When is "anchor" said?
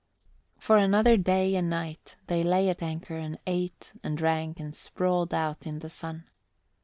2.81-3.17